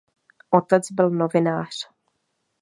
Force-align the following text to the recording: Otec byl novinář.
Otec 0.49 0.83
byl 0.91 1.09
novinář. 1.09 1.87